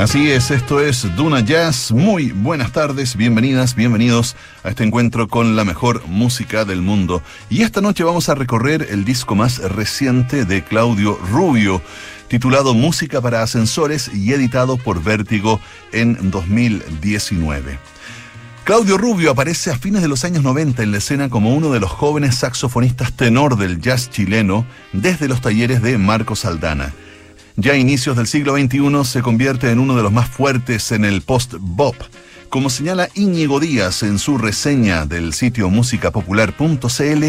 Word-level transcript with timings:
Así 0.00 0.30
es, 0.30 0.50
esto 0.50 0.80
es 0.80 1.14
Duna 1.14 1.40
Jazz. 1.40 1.92
Muy 1.92 2.32
buenas 2.32 2.72
tardes, 2.72 3.16
bienvenidas, 3.16 3.74
bienvenidos 3.74 4.34
a 4.64 4.70
este 4.70 4.82
encuentro 4.82 5.28
con 5.28 5.56
la 5.56 5.64
mejor 5.66 6.06
música 6.06 6.64
del 6.64 6.80
mundo. 6.80 7.22
Y 7.50 7.64
esta 7.64 7.82
noche 7.82 8.02
vamos 8.02 8.30
a 8.30 8.34
recorrer 8.34 8.86
el 8.88 9.04
disco 9.04 9.34
más 9.34 9.58
reciente 9.58 10.46
de 10.46 10.64
Claudio 10.64 11.18
Rubio, 11.30 11.82
titulado 12.28 12.72
Música 12.72 13.20
para 13.20 13.42
Ascensores 13.42 14.10
y 14.14 14.32
editado 14.32 14.78
por 14.78 15.02
Vértigo 15.02 15.60
en 15.92 16.30
2019. 16.30 17.78
Claudio 18.64 18.96
Rubio 18.96 19.32
aparece 19.32 19.70
a 19.70 19.76
fines 19.76 20.00
de 20.00 20.08
los 20.08 20.24
años 20.24 20.42
90 20.42 20.82
en 20.82 20.92
la 20.92 20.98
escena 20.98 21.28
como 21.28 21.54
uno 21.54 21.72
de 21.72 21.80
los 21.80 21.90
jóvenes 21.90 22.36
saxofonistas 22.36 23.12
tenor 23.12 23.58
del 23.58 23.82
jazz 23.82 24.08
chileno 24.08 24.64
desde 24.94 25.28
los 25.28 25.42
talleres 25.42 25.82
de 25.82 25.98
Marco 25.98 26.36
Saldana. 26.36 26.90
Ya 27.60 27.72
a 27.72 27.76
inicios 27.76 28.16
del 28.16 28.26
siglo 28.26 28.56
XXI 28.56 29.04
se 29.04 29.20
convierte 29.20 29.70
en 29.70 29.80
uno 29.80 29.94
de 29.94 30.02
los 30.02 30.10
más 30.10 30.30
fuertes 30.30 30.92
en 30.92 31.04
el 31.04 31.20
post-bop. 31.20 31.94
Como 32.48 32.70
señala 32.70 33.10
Íñigo 33.14 33.60
Díaz 33.60 34.02
en 34.02 34.18
su 34.18 34.38
reseña 34.38 35.04
del 35.04 35.34
sitio 35.34 35.68
musicapopular.cl, 35.68 37.24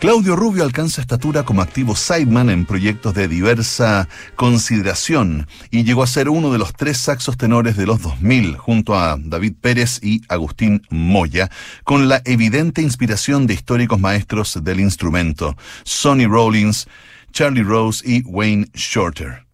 Claudio 0.00 0.36
Rubio 0.36 0.64
alcanza 0.64 1.02
estatura 1.02 1.42
como 1.42 1.60
activo 1.60 1.94
sideman 1.94 2.48
en 2.48 2.64
proyectos 2.64 3.12
de 3.12 3.28
diversa 3.28 4.08
consideración 4.36 5.46
y 5.70 5.84
llegó 5.84 6.02
a 6.02 6.06
ser 6.06 6.30
uno 6.30 6.50
de 6.50 6.58
los 6.58 6.72
tres 6.72 6.96
saxos 6.96 7.36
tenores 7.36 7.76
de 7.76 7.84
los 7.84 8.00
2000 8.00 8.56
junto 8.56 8.98
a 8.98 9.18
David 9.20 9.52
Pérez 9.60 10.00
y 10.02 10.22
Agustín 10.28 10.80
Moya, 10.88 11.50
con 11.84 12.08
la 12.08 12.22
evidente 12.24 12.80
inspiración 12.80 13.46
de 13.46 13.52
históricos 13.52 14.00
maestros 14.00 14.58
del 14.64 14.80
instrumento, 14.80 15.58
Sonny 15.84 16.24
Rollins, 16.24 16.88
Charlie 17.32 17.62
Rose 17.62 18.02
y 18.08 18.22
Wayne 18.22 18.68
Shorter. 18.74 19.44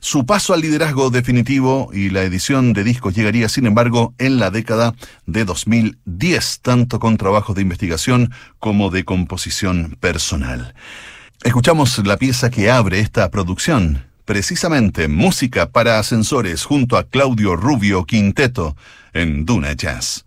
Su 0.00 0.24
paso 0.24 0.54
al 0.54 0.60
liderazgo 0.60 1.10
definitivo 1.10 1.90
y 1.92 2.10
la 2.10 2.22
edición 2.22 2.72
de 2.72 2.84
discos 2.84 3.14
llegaría, 3.14 3.48
sin 3.48 3.66
embargo, 3.66 4.14
en 4.18 4.38
la 4.38 4.50
década 4.50 4.94
de 5.26 5.44
2010, 5.44 6.60
tanto 6.60 7.00
con 7.00 7.16
trabajos 7.16 7.56
de 7.56 7.62
investigación 7.62 8.32
como 8.60 8.90
de 8.90 9.04
composición 9.04 9.96
personal. 9.98 10.74
Escuchamos 11.42 11.98
la 12.06 12.18
pieza 12.18 12.50
que 12.50 12.70
abre 12.70 13.00
esta 13.00 13.30
producción, 13.30 14.06
precisamente 14.24 15.08
música 15.08 15.70
para 15.70 15.98
ascensores 15.98 16.64
junto 16.64 16.96
a 16.96 17.04
Claudio 17.04 17.56
Rubio 17.56 18.04
Quinteto 18.04 18.76
en 19.12 19.44
Duna 19.44 19.72
Jazz. 19.72 20.24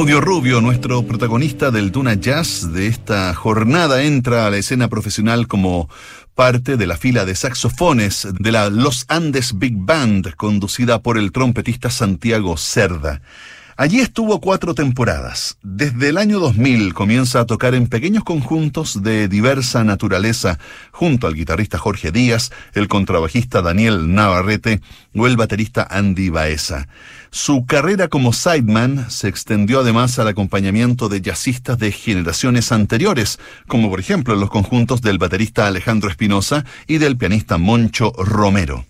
Claudio 0.00 0.22
Rubio, 0.22 0.60
nuestro 0.62 1.02
protagonista 1.02 1.70
del 1.70 1.92
Duna 1.92 2.14
Jazz 2.14 2.72
de 2.72 2.86
esta 2.86 3.34
jornada, 3.34 4.02
entra 4.02 4.46
a 4.46 4.50
la 4.50 4.56
escena 4.56 4.88
profesional 4.88 5.46
como 5.46 5.90
parte 6.34 6.78
de 6.78 6.86
la 6.86 6.96
fila 6.96 7.26
de 7.26 7.34
saxofones 7.34 8.26
de 8.32 8.50
la 8.50 8.70
Los 8.70 9.04
Andes 9.08 9.58
Big 9.58 9.74
Band, 9.76 10.36
conducida 10.36 11.02
por 11.02 11.18
el 11.18 11.32
trompetista 11.32 11.90
Santiago 11.90 12.56
Cerda. 12.56 13.20
Allí 13.76 14.00
estuvo 14.00 14.40
cuatro 14.40 14.74
temporadas. 14.74 15.58
Desde 15.80 16.10
el 16.10 16.18
año 16.18 16.40
2000 16.40 16.92
comienza 16.92 17.40
a 17.40 17.46
tocar 17.46 17.74
en 17.74 17.86
pequeños 17.86 18.22
conjuntos 18.22 19.02
de 19.02 19.28
diversa 19.28 19.82
naturaleza, 19.82 20.58
junto 20.90 21.26
al 21.26 21.34
guitarrista 21.34 21.78
Jorge 21.78 22.12
Díaz, 22.12 22.50
el 22.74 22.86
contrabajista 22.86 23.62
Daniel 23.62 24.14
Navarrete 24.14 24.82
o 25.14 25.26
el 25.26 25.38
baterista 25.38 25.88
Andy 25.90 26.28
Baeza. 26.28 26.86
Su 27.30 27.64
carrera 27.64 28.08
como 28.08 28.34
sideman 28.34 29.10
se 29.10 29.28
extendió 29.28 29.80
además 29.80 30.18
al 30.18 30.28
acompañamiento 30.28 31.08
de 31.08 31.22
jazzistas 31.22 31.78
de 31.78 31.92
generaciones 31.92 32.72
anteriores, 32.72 33.38
como 33.66 33.88
por 33.88 34.00
ejemplo 34.00 34.36
los 34.36 34.50
conjuntos 34.50 35.00
del 35.00 35.16
baterista 35.16 35.66
Alejandro 35.66 36.10
Espinosa 36.10 36.66
y 36.86 36.98
del 36.98 37.16
pianista 37.16 37.56
Moncho 37.56 38.12
Romero. 38.18 38.84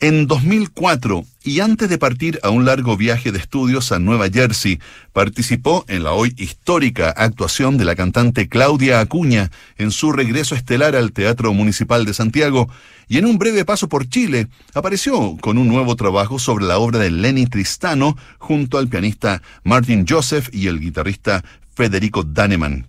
En 0.00 0.28
2004, 0.28 1.24
y 1.42 1.58
antes 1.58 1.88
de 1.88 1.98
partir 1.98 2.38
a 2.44 2.50
un 2.50 2.64
largo 2.64 2.96
viaje 2.96 3.32
de 3.32 3.38
estudios 3.40 3.90
a 3.90 3.98
Nueva 3.98 4.28
Jersey, 4.30 4.78
participó 5.12 5.84
en 5.88 6.04
la 6.04 6.12
hoy 6.12 6.32
histórica 6.36 7.10
actuación 7.10 7.76
de 7.78 7.84
la 7.84 7.96
cantante 7.96 8.48
Claudia 8.48 9.00
Acuña 9.00 9.50
en 9.76 9.90
su 9.90 10.12
regreso 10.12 10.54
estelar 10.54 10.94
al 10.94 11.10
Teatro 11.10 11.52
Municipal 11.52 12.04
de 12.04 12.14
Santiago, 12.14 12.68
y 13.08 13.18
en 13.18 13.26
un 13.26 13.38
breve 13.38 13.64
paso 13.64 13.88
por 13.88 14.08
Chile, 14.08 14.46
apareció 14.72 15.36
con 15.40 15.58
un 15.58 15.66
nuevo 15.66 15.96
trabajo 15.96 16.38
sobre 16.38 16.64
la 16.64 16.78
obra 16.78 17.00
de 17.00 17.10
Lenny 17.10 17.46
Tristano 17.46 18.16
junto 18.38 18.78
al 18.78 18.86
pianista 18.86 19.42
Martin 19.64 20.06
Joseph 20.08 20.48
y 20.52 20.68
el 20.68 20.78
guitarrista 20.78 21.42
Federico 21.74 22.22
Daneman. 22.22 22.86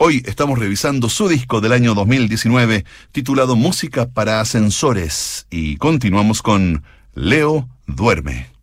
Hoy 0.00 0.22
estamos 0.26 0.60
revisando 0.60 1.08
su 1.08 1.26
disco 1.26 1.60
del 1.60 1.72
año 1.72 1.92
2019 1.92 2.84
titulado 3.10 3.56
Música 3.56 4.08
para 4.08 4.40
Ascensores 4.40 5.48
y 5.50 5.76
continuamos 5.76 6.40
con 6.40 6.84
Leo 7.14 7.68
Duerme. 7.88 8.57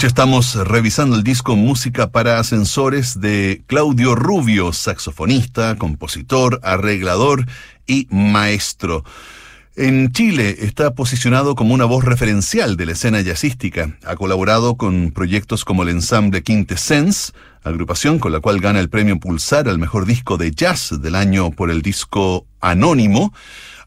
Noche 0.00 0.06
estamos 0.06 0.54
revisando 0.54 1.14
el 1.14 1.22
disco 1.22 1.56
Música 1.56 2.10
para 2.10 2.38
Ascensores 2.38 3.20
de 3.20 3.62
Claudio 3.66 4.14
Rubio, 4.14 4.72
saxofonista, 4.72 5.76
compositor, 5.76 6.58
arreglador 6.62 7.44
y 7.86 8.06
maestro. 8.10 9.04
En 9.76 10.10
Chile 10.12 10.56
está 10.60 10.94
posicionado 10.94 11.54
como 11.54 11.74
una 11.74 11.84
voz 11.84 12.02
referencial 12.02 12.78
de 12.78 12.86
la 12.86 12.92
escena 12.92 13.20
jazzística. 13.20 13.94
Ha 14.06 14.16
colaborado 14.16 14.76
con 14.76 15.10
proyectos 15.10 15.66
como 15.66 15.82
el 15.82 15.90
ensamble 15.90 16.42
Quintessence, 16.42 17.32
agrupación 17.62 18.18
con 18.18 18.32
la 18.32 18.40
cual 18.40 18.58
gana 18.60 18.80
el 18.80 18.88
premio 18.88 19.20
Pulsar 19.20 19.68
al 19.68 19.78
mejor 19.78 20.06
disco 20.06 20.38
de 20.38 20.50
jazz 20.50 20.98
del 21.02 21.14
año 21.14 21.50
por 21.50 21.70
el 21.70 21.82
disco 21.82 22.46
Anónimo. 22.62 23.34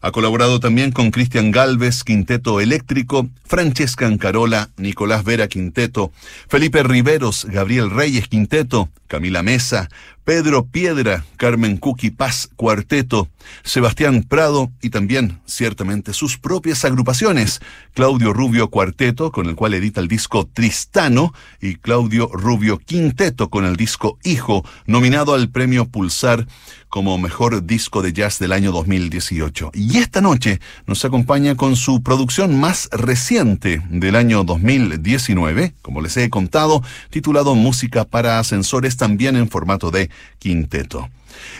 Ha 0.04 0.12
colaborado 0.12 0.60
también 0.60 0.92
con 0.92 1.10
Cristian 1.10 1.50
Galvez, 1.50 2.04
Quinteto 2.04 2.60
Eléctrico, 2.60 3.30
Francesca 3.46 4.06
Ancarola, 4.06 4.68
Nicolás 4.76 5.24
Vera 5.24 5.48
Quinteto, 5.48 6.12
Felipe 6.46 6.82
Riveros, 6.82 7.46
Gabriel 7.46 7.88
Reyes 7.88 8.28
Quinteto, 8.28 8.90
Camila 9.06 9.42
Mesa, 9.42 9.88
Pedro 10.24 10.64
Piedra, 10.64 11.24
Carmen 11.36 11.76
Cuqui 11.76 12.10
Paz 12.10 12.48
Cuarteto, 12.56 13.28
Sebastián 13.62 14.22
Prado 14.22 14.72
y 14.80 14.88
también, 14.88 15.40
ciertamente, 15.44 16.14
sus 16.14 16.38
propias 16.38 16.84
agrupaciones, 16.86 17.60
Claudio 17.92 18.32
Rubio 18.32 18.70
Cuarteto, 18.70 19.30
con 19.30 19.46
el 19.46 19.54
cual 19.54 19.74
edita 19.74 20.00
el 20.00 20.08
disco 20.08 20.48
Tristano, 20.50 21.34
y 21.60 21.76
Claudio 21.76 22.30
Rubio 22.32 22.78
Quinteto, 22.78 23.50
con 23.50 23.66
el 23.66 23.76
disco 23.76 24.18
Hijo, 24.24 24.64
nominado 24.86 25.34
al 25.34 25.50
premio 25.50 25.86
Pulsar 25.86 26.46
como 26.94 27.18
mejor 27.18 27.66
disco 27.66 28.02
de 28.02 28.12
jazz 28.12 28.38
del 28.38 28.52
año 28.52 28.70
2018. 28.70 29.72
Y 29.74 29.98
esta 29.98 30.20
noche 30.20 30.60
nos 30.86 31.04
acompaña 31.04 31.56
con 31.56 31.74
su 31.74 32.04
producción 32.04 32.60
más 32.60 32.88
reciente 32.92 33.82
del 33.90 34.14
año 34.14 34.44
2019, 34.44 35.74
como 35.82 36.00
les 36.00 36.16
he 36.16 36.30
contado, 36.30 36.84
titulado 37.10 37.56
Música 37.56 38.04
para 38.04 38.38
Ascensores, 38.38 38.96
también 38.96 39.34
en 39.34 39.48
formato 39.48 39.90
de 39.90 40.08
quinteto. 40.38 41.10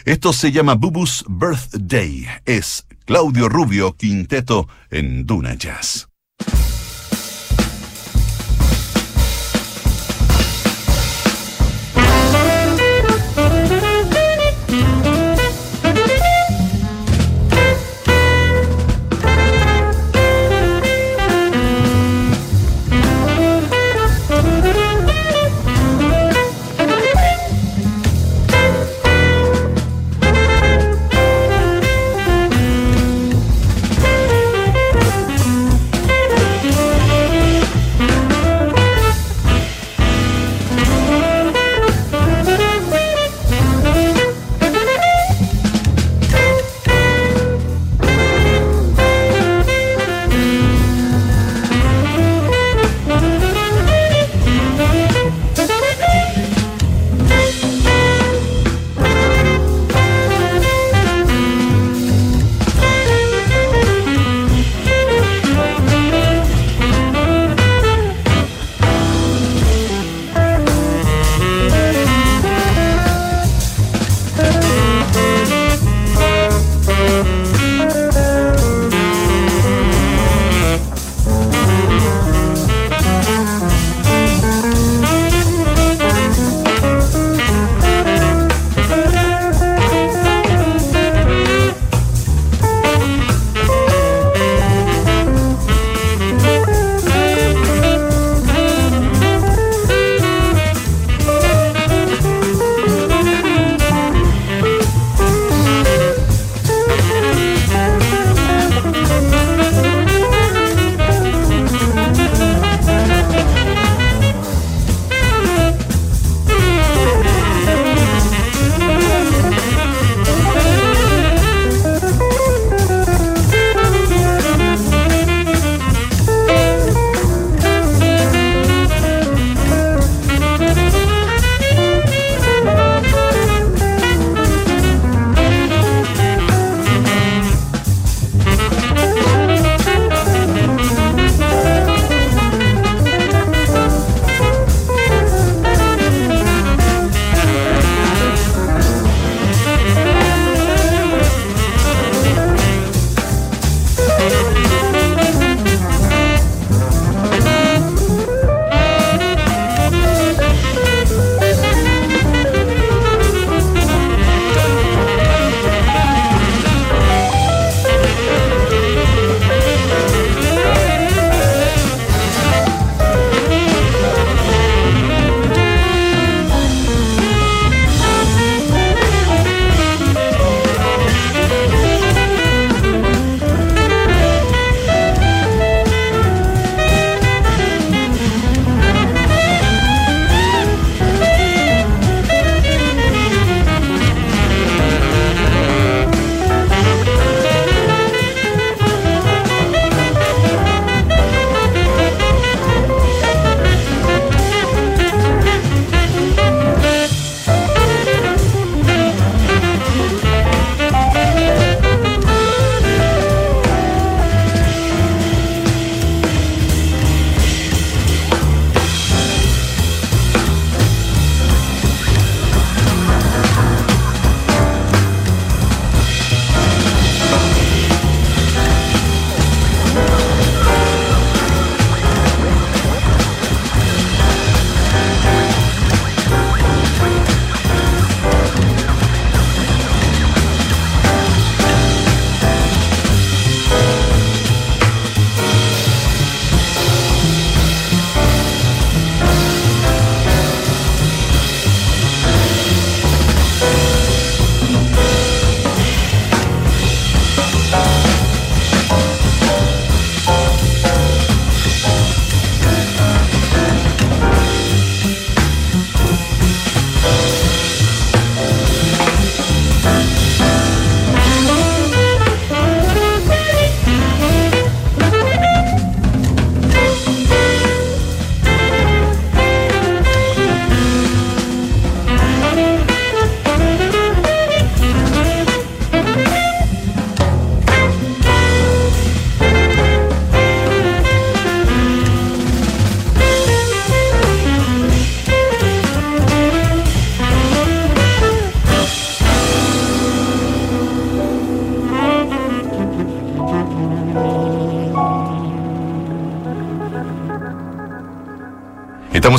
Esto 0.05 0.33
se 0.33 0.53
llama 0.53 0.75
Bubu's 0.75 1.25
Birthday. 1.29 2.27
Es 2.45 2.87
Claudio 3.05 3.49
Rubio 3.49 3.93
Quinteto 3.93 4.69
en 4.91 5.27
Duna 5.27 5.55
Jazz. 5.55 6.09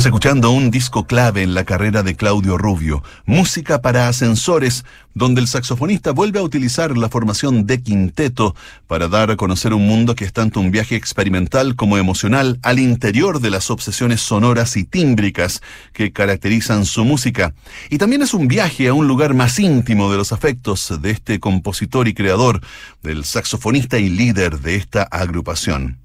Escuchando 0.06 0.52
un 0.52 0.70
disco 0.70 1.06
clave 1.06 1.42
en 1.42 1.54
la 1.54 1.64
carrera 1.64 2.04
de 2.04 2.14
Claudio 2.14 2.56
Rubio, 2.56 3.02
música 3.24 3.82
para 3.82 4.06
ascensores, 4.06 4.84
donde 5.16 5.40
el 5.40 5.48
saxofonista 5.48 6.10
vuelve 6.10 6.40
a 6.40 6.42
utilizar 6.42 6.94
la 6.98 7.08
formación 7.08 7.66
de 7.66 7.82
quinteto 7.82 8.54
para 8.86 9.08
dar 9.08 9.30
a 9.30 9.36
conocer 9.36 9.72
un 9.72 9.86
mundo 9.86 10.14
que 10.14 10.26
es 10.26 10.32
tanto 10.34 10.60
un 10.60 10.70
viaje 10.70 10.94
experimental 10.94 11.74
como 11.74 11.96
emocional 11.96 12.58
al 12.62 12.78
interior 12.78 13.40
de 13.40 13.48
las 13.48 13.70
obsesiones 13.70 14.20
sonoras 14.20 14.76
y 14.76 14.84
tímbricas 14.84 15.62
que 15.94 16.12
caracterizan 16.12 16.84
su 16.84 17.06
música. 17.06 17.54
Y 17.88 17.96
también 17.96 18.20
es 18.20 18.34
un 18.34 18.46
viaje 18.46 18.88
a 18.88 18.92
un 18.92 19.08
lugar 19.08 19.32
más 19.32 19.58
íntimo 19.58 20.12
de 20.12 20.18
los 20.18 20.32
afectos 20.32 21.00
de 21.00 21.12
este 21.12 21.40
compositor 21.40 22.08
y 22.08 22.12
creador, 22.12 22.60
del 23.02 23.24
saxofonista 23.24 23.98
y 23.98 24.10
líder 24.10 24.60
de 24.60 24.76
esta 24.76 25.04
agrupación. 25.04 25.96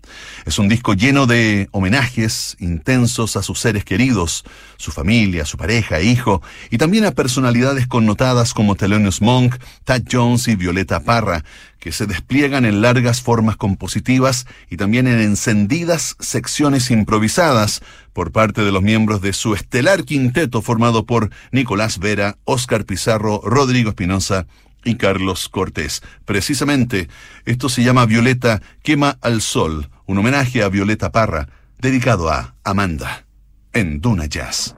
Es 0.46 0.60
un 0.60 0.70
disco 0.70 0.94
lleno 0.94 1.26
de 1.28 1.68
homenajes 1.72 2.56
intensos 2.60 3.36
a 3.38 3.44
sus 3.44 3.60
seres 3.60 3.86
queridos, 3.86 4.44
su 4.78 4.92
familia, 4.92 5.46
su 5.46 5.58
pareja 5.58 6.02
hijo, 6.02 6.42
y 6.70 6.78
también 6.78 7.06
a 7.06 7.12
personalidades 7.12 7.88
connotadas 7.88 8.54
como 8.54 8.76
Monk, 9.22 9.56
Tad 9.84 10.04
Jones 10.10 10.48
y 10.48 10.56
Violeta 10.56 11.00
Parra, 11.02 11.44
que 11.80 11.92
se 11.92 12.06
despliegan 12.06 12.66
en 12.66 12.82
largas 12.82 13.22
formas 13.22 13.58
compositivas 13.58 14.46
y 14.70 14.78
también 14.78 15.08
en 15.08 15.20
encendidas 15.20 16.16
secciones 16.20 16.92
improvisadas 16.92 17.82
por 18.14 18.32
parte 18.32 18.64
de 18.64 18.72
los 18.72 18.84
miembros 18.84 19.22
de 19.22 19.34
su 19.34 19.56
estelar 19.56 20.04
quinteto 20.04 20.62
formado 20.62 21.06
por 21.06 21.32
Nicolás 21.52 21.98
Vera, 21.98 22.38
Óscar 22.46 22.86
Pizarro, 22.86 23.42
Rodrigo 23.44 23.90
Espinosa 23.90 24.46
y 24.84 24.96
Carlos 24.96 25.50
Cortés. 25.50 26.02
Precisamente, 26.26 27.10
esto 27.46 27.70
se 27.70 27.84
llama 27.84 28.06
Violeta 28.06 28.62
Quema 28.84 29.18
al 29.22 29.42
Sol, 29.42 29.90
un 30.06 30.18
homenaje 30.18 30.64
a 30.64 30.70
Violeta 30.70 31.12
Parra, 31.12 31.50
dedicado 31.80 32.30
a 32.30 32.56
Amanda, 32.64 33.26
en 33.74 34.02
Duna 34.02 34.26
Jazz. 34.26 34.76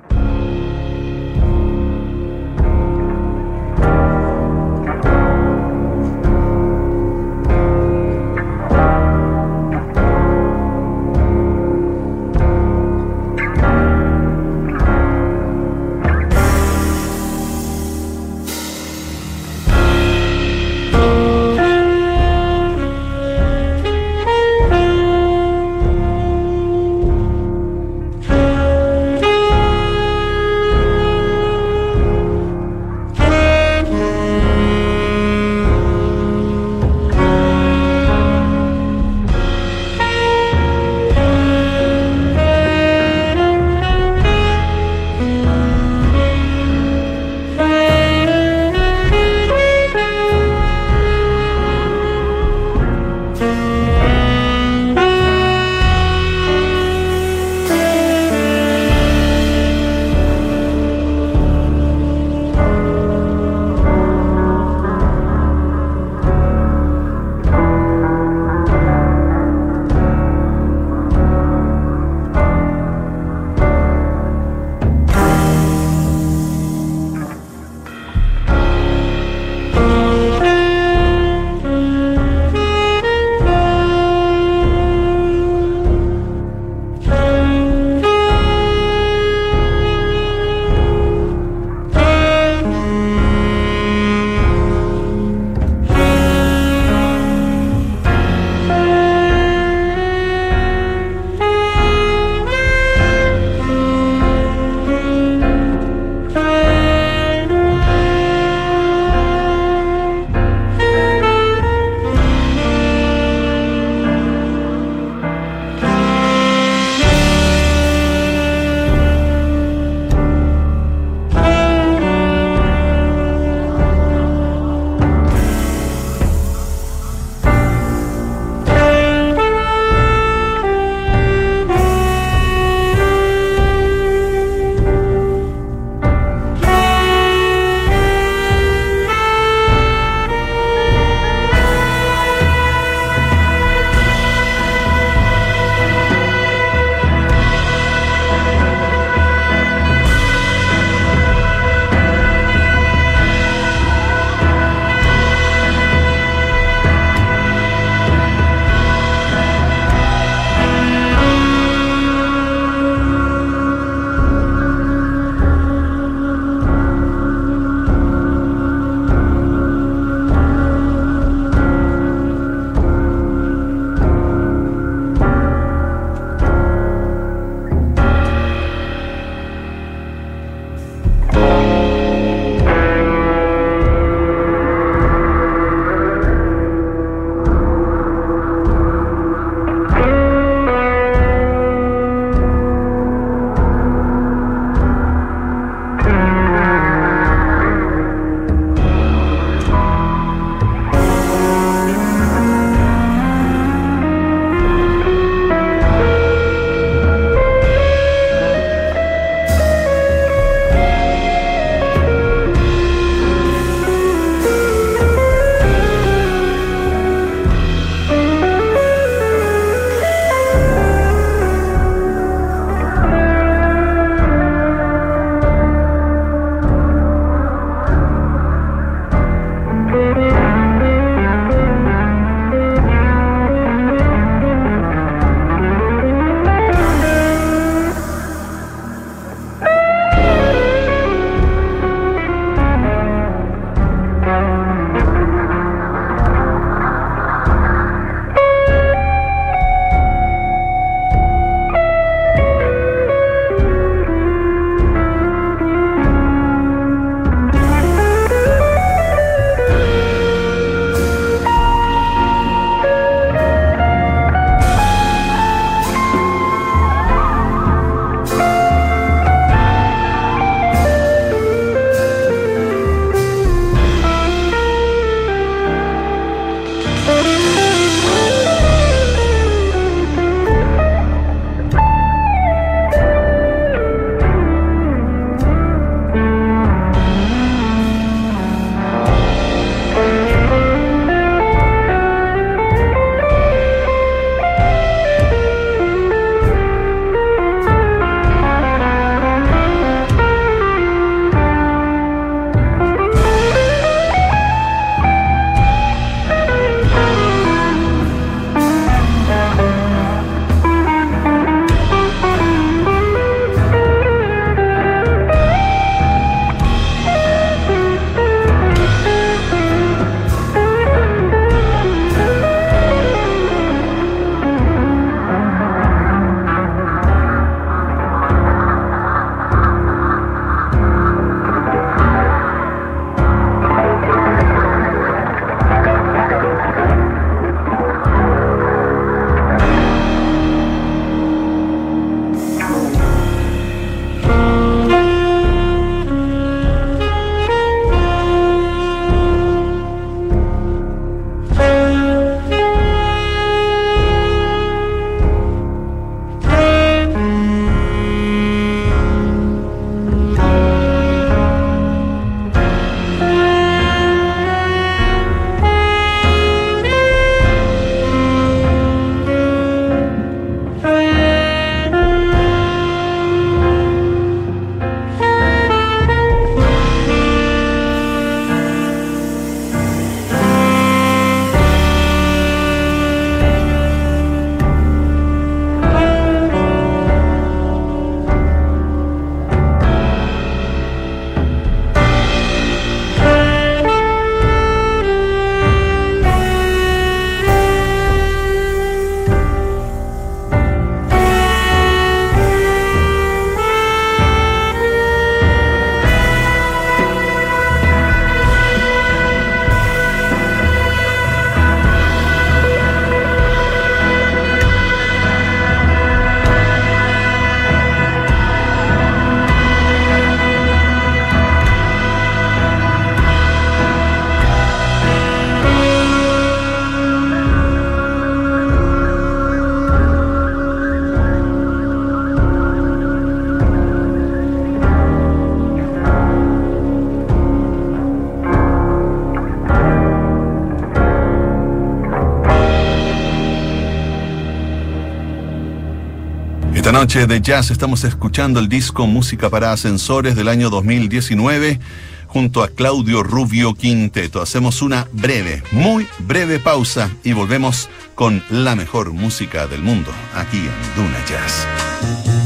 De 447.14 447.42
jazz 447.42 447.70
estamos 447.70 448.04
escuchando 448.06 448.60
el 448.60 448.68
disco 448.68 449.06
Música 449.06 449.52
para 449.52 449.72
Ascensores 449.72 450.36
del 450.36 450.48
año 450.48 450.72
2019 450.72 451.80
junto 452.26 452.64
a 452.64 452.70
Claudio 452.70 453.22
Rubio 453.22 453.76
Quinteto. 453.76 454.42
Hacemos 454.42 454.82
una 454.82 455.08
breve, 455.12 455.62
muy 455.72 456.08
breve 456.18 456.58
pausa 456.58 457.12
y 457.24 457.34
volvemos 457.34 457.88
con 458.16 458.44
la 458.50 458.76
mejor 458.76 459.14
música 459.14 459.68
del 459.68 459.84
mundo 459.84 460.12
aquí 460.34 460.58
en 460.58 460.96
Duna 460.96 461.24
Jazz. 461.28 462.43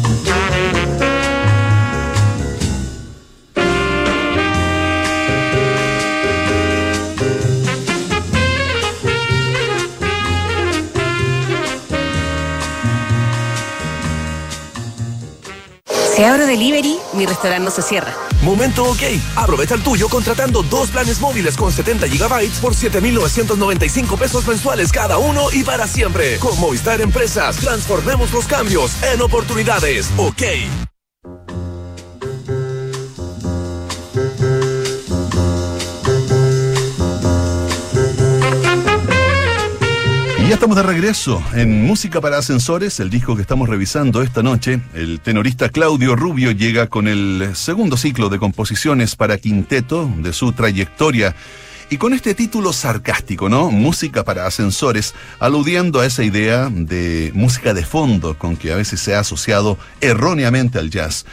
Si 16.17 16.23
abro 16.23 16.47
delivery, 16.47 16.97
mi 17.13 17.27
restaurante 17.27 17.63
no 17.63 17.69
se 17.69 17.83
cierra. 17.83 18.11
Momento 18.41 18.85
ok. 18.85 19.03
Aprovecha 19.35 19.75
el 19.75 19.83
tuyo 19.83 20.09
contratando 20.09 20.63
dos 20.63 20.89
planes 20.89 21.21
móviles 21.21 21.55
con 21.55 21.71
70 21.71 22.07
GB 22.07 22.49
por 22.59 22.73
7,995 22.73 24.17
pesos 24.17 24.47
mensuales 24.47 24.91
cada 24.91 25.19
uno 25.19 25.51
y 25.53 25.63
para 25.63 25.85
siempre. 25.85 26.39
Con 26.39 26.59
Movistar 26.59 27.01
Empresas, 27.01 27.57
transformemos 27.57 28.31
los 28.31 28.47
cambios 28.47 28.93
en 29.03 29.21
oportunidades. 29.21 30.09
Ok. 30.17 30.41
Estamos 40.57 40.75
de 40.75 40.81
regreso 40.81 41.43
en 41.53 41.85
Música 41.85 42.19
para 42.19 42.39
Ascensores, 42.39 42.99
el 42.99 43.11
disco 43.11 43.35
que 43.35 43.43
estamos 43.43 43.69
revisando 43.69 44.23
esta 44.23 44.41
noche. 44.41 44.79
El 44.95 45.19
tenorista 45.19 45.69
Claudio 45.69 46.15
Rubio 46.15 46.49
llega 46.49 46.87
con 46.87 47.07
el 47.07 47.51
segundo 47.53 47.95
ciclo 47.95 48.29
de 48.29 48.39
composiciones 48.39 49.15
para 49.15 49.37
quinteto 49.37 50.11
de 50.17 50.33
su 50.33 50.53
trayectoria. 50.53 51.35
Y 51.91 51.97
con 51.97 52.11
este 52.11 52.33
título 52.33 52.73
sarcástico, 52.73 53.49
¿no? 53.49 53.69
Música 53.69 54.23
para 54.23 54.47
ascensores, 54.47 55.13
aludiendo 55.39 55.99
a 55.99 56.07
esa 56.07 56.23
idea 56.23 56.69
de 56.71 57.31
música 57.35 57.75
de 57.75 57.85
fondo 57.85 58.35
con 58.35 58.57
que 58.57 58.73
a 58.73 58.77
veces 58.77 58.99
se 58.99 59.13
ha 59.13 59.19
asociado 59.19 59.77
erróneamente 60.01 60.79
al 60.79 60.89
jazz. 60.89 61.27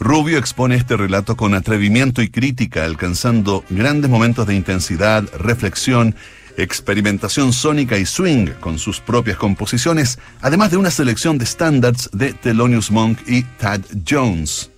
Rubio 0.00 0.36
expone 0.36 0.74
este 0.74 0.96
relato 0.96 1.36
con 1.36 1.54
atrevimiento 1.54 2.22
y 2.22 2.28
crítica, 2.28 2.84
alcanzando 2.84 3.64
grandes 3.70 4.10
momentos 4.10 4.48
de 4.48 4.56
intensidad, 4.56 5.22
reflexión 5.38 6.16
experimentación 6.56 7.52
sónica 7.52 7.98
y 7.98 8.06
swing 8.06 8.48
con 8.60 8.78
sus 8.78 9.00
propias 9.00 9.36
composiciones, 9.36 10.18
además 10.40 10.70
de 10.70 10.76
una 10.76 10.90
selección 10.90 11.38
de 11.38 11.46
standards 11.46 12.10
de 12.12 12.32
Thelonious 12.32 12.90
Monk 12.90 13.18
y 13.26 13.42
Tad 13.42 13.80
Jones. 14.08 14.70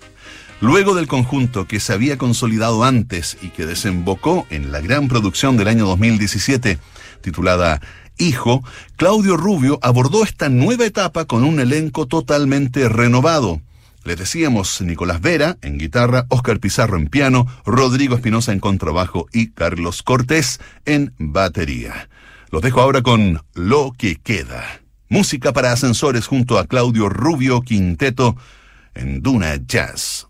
Luego 0.60 0.94
del 0.94 1.06
conjunto 1.06 1.66
que 1.66 1.80
se 1.80 1.92
había 1.92 2.16
consolidado 2.16 2.82
antes 2.82 3.36
y 3.42 3.48
que 3.48 3.66
desembocó 3.66 4.46
en 4.48 4.72
la 4.72 4.80
gran 4.80 5.06
producción 5.08 5.58
del 5.58 5.68
año 5.68 5.86
2017, 5.86 6.78
titulada 7.20 7.82
Hijo, 8.16 8.64
Claudio 8.96 9.36
Rubio 9.36 9.78
abordó 9.82 10.24
esta 10.24 10.48
nueva 10.48 10.86
etapa 10.86 11.26
con 11.26 11.44
un 11.44 11.60
elenco 11.60 12.06
totalmente 12.06 12.88
renovado. 12.88 13.60
Les 14.06 14.16
decíamos 14.16 14.80
Nicolás 14.82 15.20
Vera 15.20 15.58
en 15.62 15.78
guitarra, 15.78 16.26
Oscar 16.28 16.60
Pizarro 16.60 16.96
en 16.96 17.08
piano, 17.08 17.44
Rodrigo 17.64 18.14
Espinosa 18.14 18.52
en 18.52 18.60
contrabajo 18.60 19.26
y 19.32 19.50
Carlos 19.50 20.04
Cortés 20.04 20.60
en 20.84 21.12
batería. 21.18 22.08
Los 22.52 22.62
dejo 22.62 22.80
ahora 22.80 23.02
con 23.02 23.42
Lo 23.52 23.90
que 23.98 24.14
queda. 24.14 24.62
Música 25.08 25.52
para 25.52 25.72
ascensores 25.72 26.28
junto 26.28 26.56
a 26.56 26.66
Claudio 26.66 27.08
Rubio 27.08 27.62
Quinteto 27.62 28.36
en 28.94 29.22
Duna 29.22 29.56
Jazz. 29.56 30.28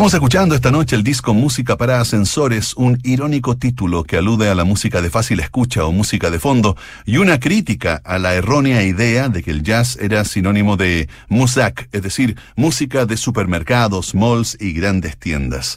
Estamos 0.00 0.14
escuchando 0.14 0.54
esta 0.54 0.70
noche 0.70 0.96
el 0.96 1.04
disco 1.04 1.34
Música 1.34 1.76
para 1.76 2.00
Ascensores, 2.00 2.72
un 2.74 2.98
irónico 3.02 3.58
título 3.58 4.02
que 4.02 4.16
alude 4.16 4.48
a 4.48 4.54
la 4.54 4.64
música 4.64 5.02
de 5.02 5.10
fácil 5.10 5.40
escucha 5.40 5.84
o 5.84 5.92
música 5.92 6.30
de 6.30 6.38
fondo, 6.38 6.74
y 7.04 7.18
una 7.18 7.38
crítica 7.38 8.00
a 8.02 8.18
la 8.18 8.32
errónea 8.32 8.82
idea 8.82 9.28
de 9.28 9.42
que 9.42 9.50
el 9.50 9.62
jazz 9.62 9.98
era 10.00 10.24
sinónimo 10.24 10.78
de 10.78 11.10
musak, 11.28 11.90
es 11.92 12.00
decir, 12.00 12.38
música 12.56 13.04
de 13.04 13.18
supermercados, 13.18 14.14
malls 14.14 14.56
y 14.58 14.72
grandes 14.72 15.18
tiendas. 15.18 15.76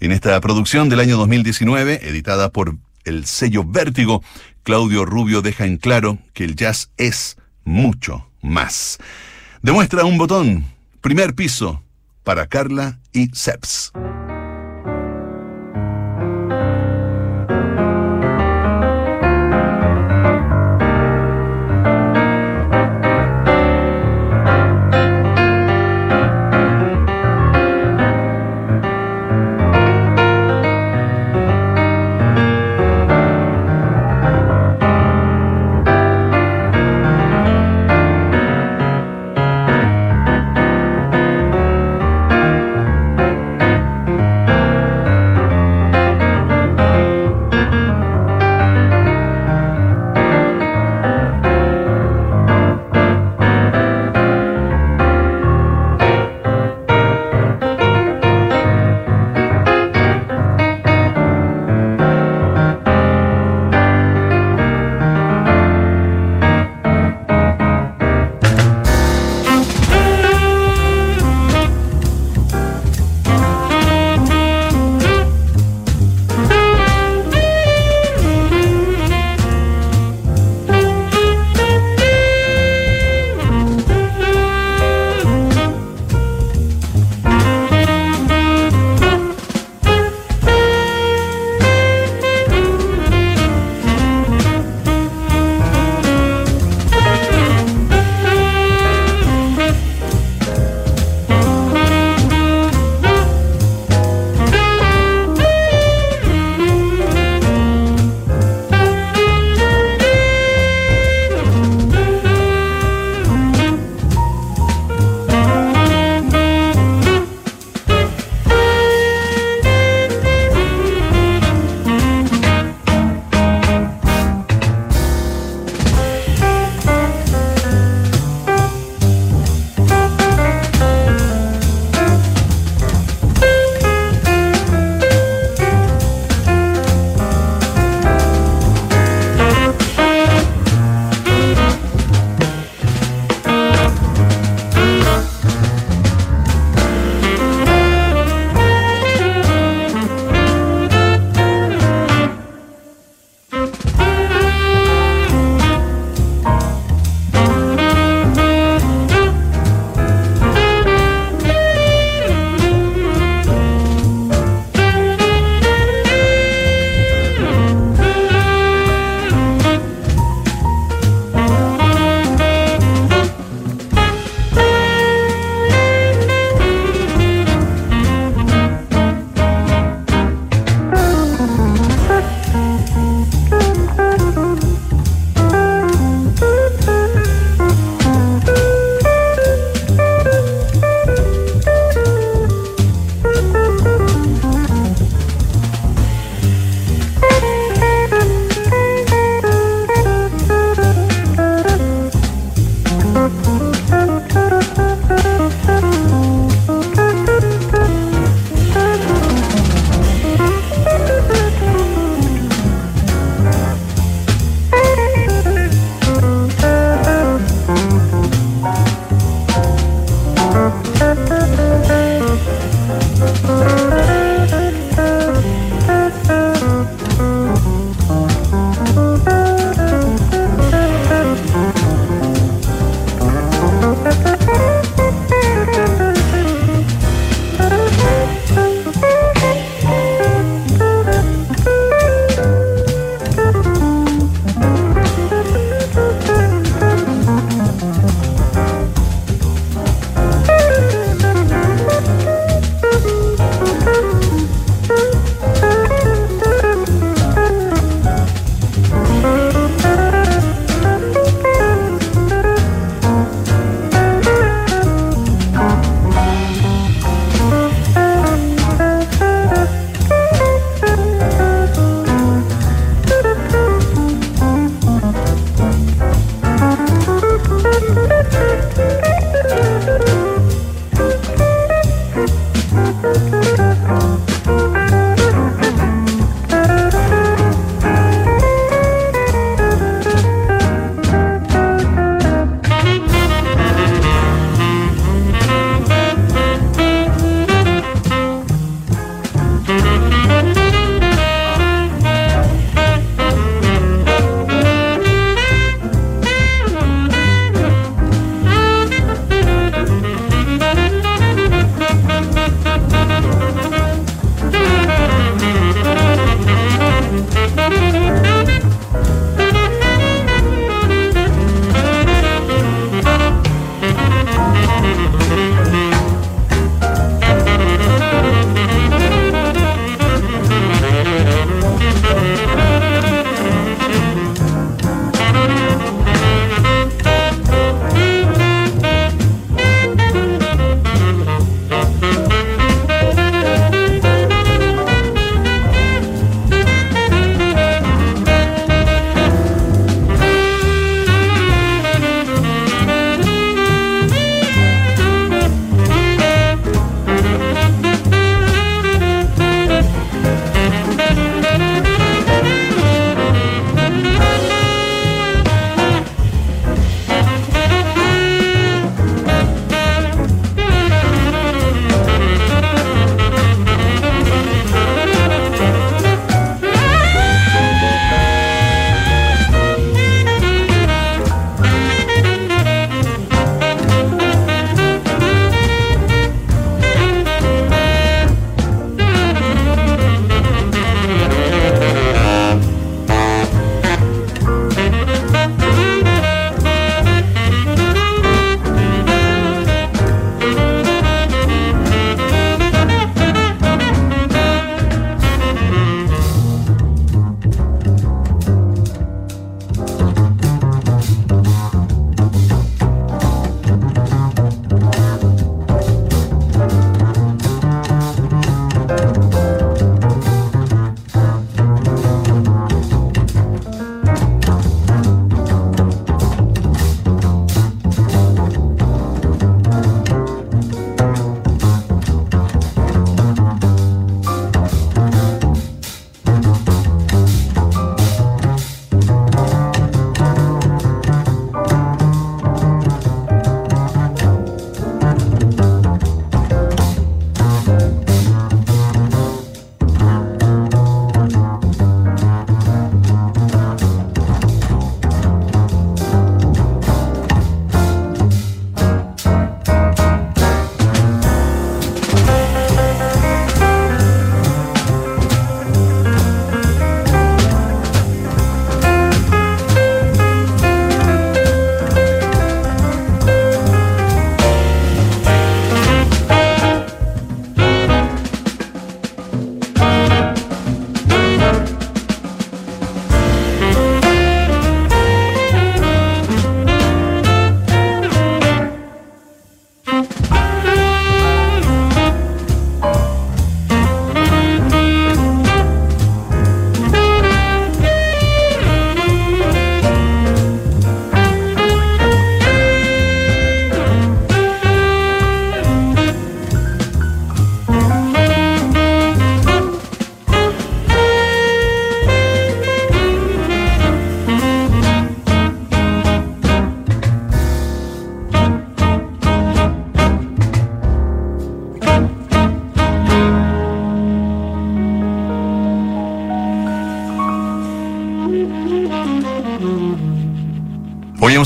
En 0.00 0.10
esta 0.10 0.40
producción 0.40 0.88
del 0.88 0.98
año 0.98 1.16
2019, 1.16 2.08
editada 2.08 2.50
por 2.50 2.76
el 3.04 3.24
sello 3.24 3.62
Vértigo, 3.64 4.24
Claudio 4.64 5.04
Rubio 5.04 5.42
deja 5.42 5.64
en 5.64 5.76
claro 5.76 6.18
que 6.34 6.42
el 6.42 6.56
jazz 6.56 6.90
es 6.96 7.36
mucho 7.62 8.26
más. 8.42 8.98
Demuestra 9.62 10.04
un 10.04 10.18
botón, 10.18 10.64
primer 11.00 11.36
piso, 11.36 11.84
para 12.30 12.46
Carla 12.46 13.00
y 13.12 13.26
Seps. 13.34 13.90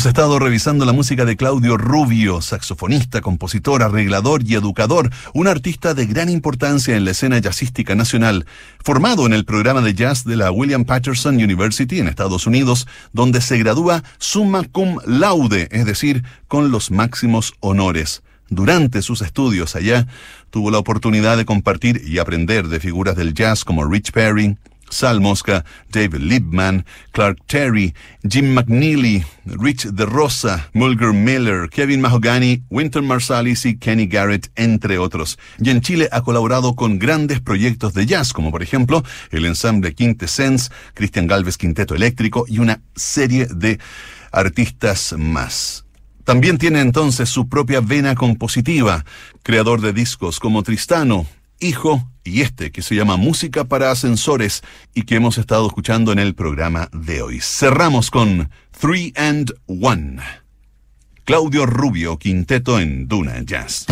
Estado 0.07 0.39
revisando 0.39 0.85
la 0.85 0.93
música 0.93 1.25
de 1.25 1.37
Claudio 1.37 1.77
Rubio, 1.77 2.41
saxofonista, 2.41 3.21
compositor, 3.21 3.83
arreglador 3.83 4.43
y 4.45 4.55
educador, 4.55 5.11
un 5.33 5.47
artista 5.47 5.95
de 5.95 6.07
gran 6.07 6.29
importancia 6.29 6.97
en 6.97 7.05
la 7.05 7.13
escena 7.13 7.39
jazzística 7.39 7.95
nacional, 7.95 8.47
formado 8.83 9.27
en 9.27 9.33
el 9.33 9.45
programa 9.45 9.81
de 9.81 9.95
jazz 9.95 10.25
de 10.25 10.37
la 10.37 10.51
William 10.51 10.85
Patterson 10.85 11.37
University 11.37 12.01
en 12.01 12.09
Estados 12.09 12.47
Unidos, 12.47 12.87
donde 13.13 13.41
se 13.41 13.59
gradúa 13.59 14.03
summa 14.19 14.65
cum 14.65 14.99
laude, 15.07 15.69
es 15.71 15.87
decir, 15.87 16.25
con 16.49 16.71
los 16.71 16.91
máximos 16.91 17.55
honores. 17.61 18.23
Durante 18.51 19.01
sus 19.01 19.23
estudios 19.23 19.75
allá, 19.75 20.07
tuvo 20.51 20.71
la 20.71 20.79
oportunidad 20.79 21.37
de 21.37 21.47
compartir 21.47 22.03
y 22.07 22.19
aprender 22.19 22.69
de 22.69 22.81
figuras 22.81 23.17
del 23.17 23.33
jazz 23.33 23.65
como 23.65 23.85
Rich 23.85 24.13
Perry, 24.13 24.57
Sal 24.95 25.21
Mosca, 25.21 25.65
David 25.91 26.21
Liebman, 26.21 26.87
Clark 27.13 27.39
Terry, 27.47 27.95
Jim 28.23 28.55
McNeely, 28.55 29.25
Rich 29.45 29.87
De 29.87 30.07
Rosa, 30.07 30.71
Mulger 30.73 31.13
Miller, 31.13 31.69
Kevin 31.69 32.01
Mahogany, 32.01 32.63
Winton 32.71 33.07
Marsalis 33.07 33.67
y 33.67 33.77
Kenny 33.77 34.07
Garrett, 34.07 34.51
entre 34.55 34.99
otros. 34.99 35.39
Y 35.59 35.71
en 35.71 35.81
Chile 35.81 36.09
ha 36.13 36.23
colaborado 36.23 36.75
con 36.75 36.99
grandes 36.99 37.41
proyectos 37.41 37.93
de 37.93 38.07
jazz, 38.07 38.33
como 38.33 38.51
por 38.51 38.63
ejemplo 38.63 39.03
el 39.31 39.47
ensamble 39.47 39.95
Quintessence, 39.95 40.71
Christian 40.95 41.27
Galvez 41.27 41.59
Quinteto 41.59 41.95
Eléctrico 41.95 42.45
y 42.49 42.61
una 42.61 42.81
serie 42.95 43.47
de 43.47 43.79
artistas 44.31 45.15
más. 45.19 45.85
También 46.25 46.57
tiene 46.57 46.81
entonces 46.81 47.29
su 47.29 47.49
propia 47.49 47.81
vena 47.81 48.15
compositiva, 48.15 49.05
creador 49.43 49.81
de 49.81 49.93
discos 49.93 50.41
como 50.41 50.63
Tristano, 50.63 51.27
Hijo 51.61 52.11
y 52.25 52.41
este 52.41 52.73
que 52.73 52.83
se 52.83 52.95
llama 52.95 53.17
Música 53.17 53.65
para 53.65 53.91
Ascensores 53.91 54.63
y 54.95 55.03
que 55.03 55.17
hemos 55.17 55.39
estado 55.39 55.67
escuchando 55.67 56.11
en 56.13 56.19
el 56.19 56.35
programa 56.35 56.89
de 56.93 57.23
hoy. 57.23 57.41
Cerramos 57.41 58.11
con 58.11 58.51
Three 58.79 59.13
and 59.17 59.53
One. 59.67 60.21
Claudio 61.25 61.67
Rubio, 61.67 62.19
quinteto 62.19 62.81
en 62.81 63.09
Duna 63.09 63.41
Jazz. 63.43 63.87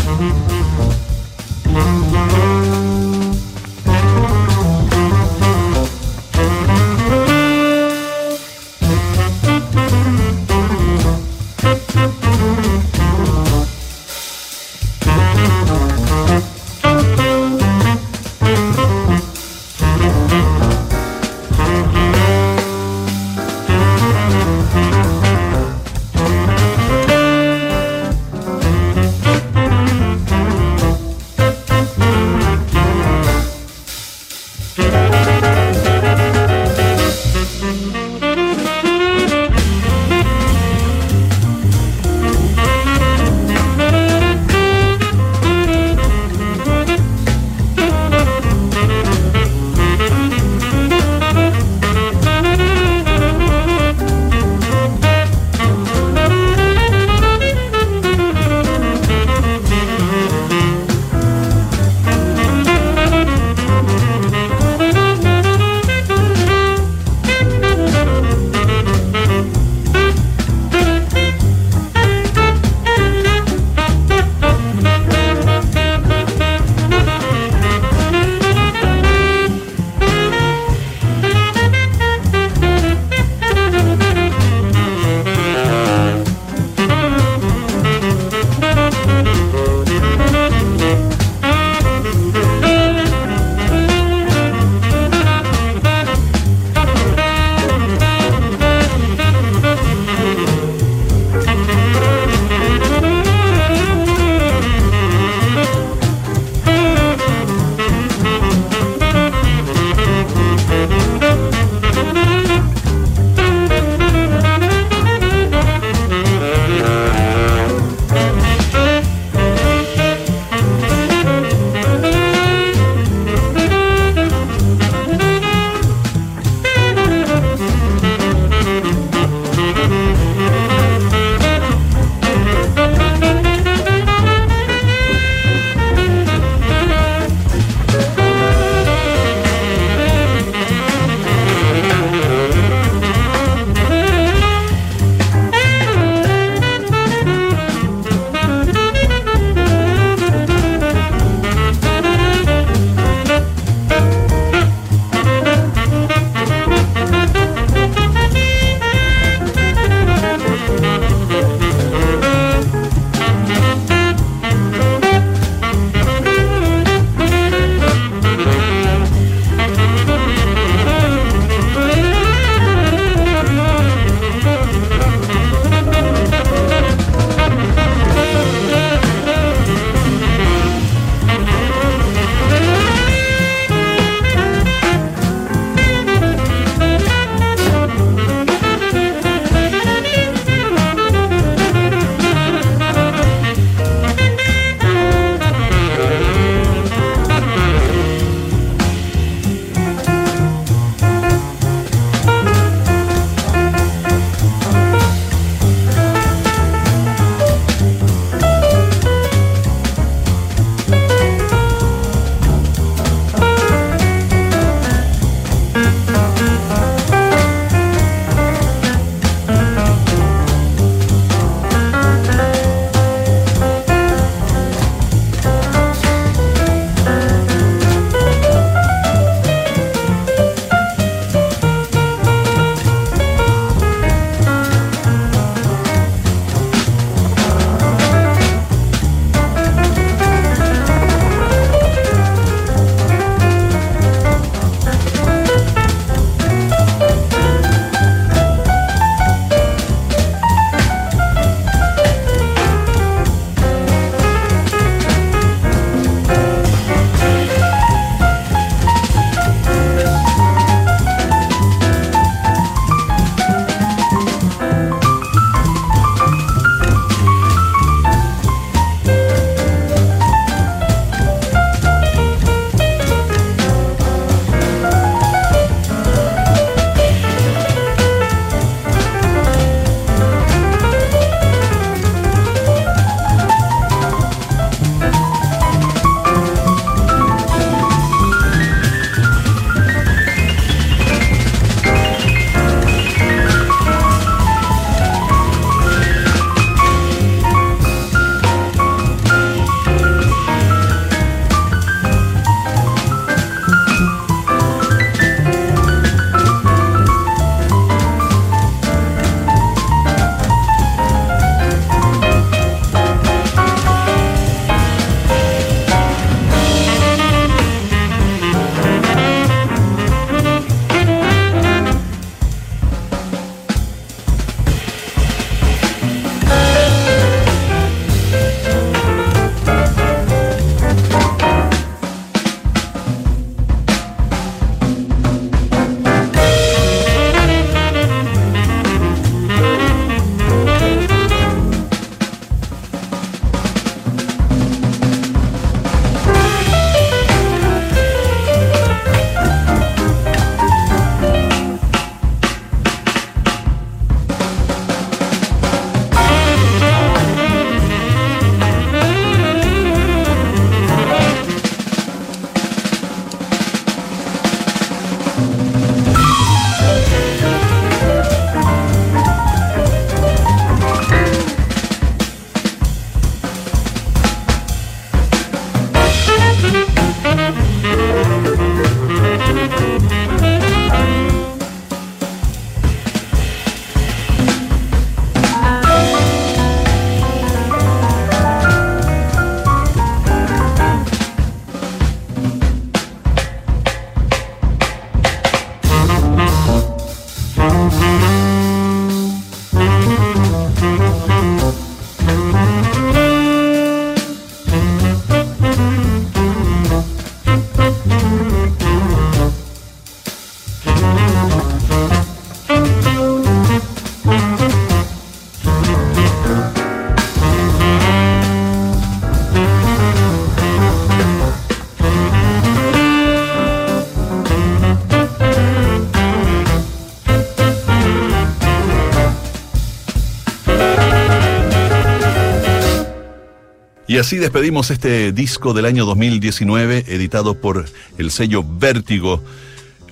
Así 434.22 434.38
despedimos 434.38 434.92
este 434.92 435.32
disco 435.32 435.74
del 435.74 435.84
año 435.84 436.06
2019, 436.06 437.06
editado 437.08 437.54
por 437.54 437.86
el 438.18 438.30
sello 438.30 438.64
Vértigo, 438.64 439.42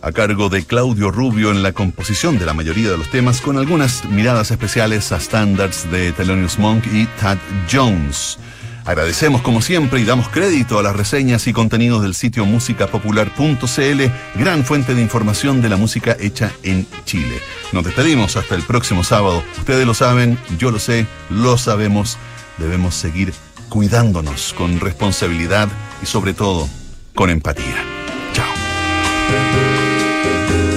a 0.02 0.10
cargo 0.10 0.48
de 0.48 0.64
Claudio 0.64 1.12
Rubio 1.12 1.52
en 1.52 1.62
la 1.62 1.70
composición 1.70 2.36
de 2.36 2.44
la 2.44 2.52
mayoría 2.52 2.90
de 2.90 2.98
los 2.98 3.08
temas, 3.08 3.40
con 3.40 3.56
algunas 3.56 4.04
miradas 4.06 4.50
especiales 4.50 5.12
a 5.12 5.20
standards 5.20 5.88
de 5.92 6.10
Thelonious 6.10 6.58
Monk 6.58 6.86
y 6.92 7.06
Tad 7.20 7.38
Jones. 7.70 8.40
Agradecemos 8.84 9.42
como 9.42 9.62
siempre 9.62 10.00
y 10.00 10.04
damos 10.04 10.28
crédito 10.28 10.80
a 10.80 10.82
las 10.82 10.96
reseñas 10.96 11.46
y 11.46 11.52
contenidos 11.52 12.02
del 12.02 12.16
sitio 12.16 12.44
musicapopular.cl, 12.46 14.02
gran 14.34 14.64
fuente 14.64 14.96
de 14.96 15.02
información 15.02 15.62
de 15.62 15.68
la 15.68 15.76
música 15.76 16.16
hecha 16.18 16.50
en 16.64 16.84
Chile. 17.04 17.38
Nos 17.70 17.84
despedimos 17.84 18.36
hasta 18.36 18.56
el 18.56 18.64
próximo 18.64 19.04
sábado. 19.04 19.44
Ustedes 19.58 19.86
lo 19.86 19.94
saben, 19.94 20.36
yo 20.58 20.72
lo 20.72 20.80
sé, 20.80 21.06
lo 21.28 21.56
sabemos. 21.58 22.18
Debemos 22.58 22.96
seguir 22.96 23.32
cuidándonos 23.70 24.52
con 24.52 24.80
responsabilidad 24.80 25.68
y 26.02 26.06
sobre 26.06 26.34
todo 26.34 26.68
con 27.14 27.30
empatía. 27.30 27.89